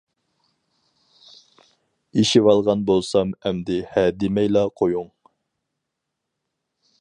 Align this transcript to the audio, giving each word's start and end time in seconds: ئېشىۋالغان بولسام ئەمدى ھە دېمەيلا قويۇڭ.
ئېشىۋالغان 2.17 2.81
بولسام 2.87 3.35
ئەمدى 3.49 3.77
ھە 3.91 4.07
دېمەيلا 4.25 4.65
قويۇڭ. 4.83 5.13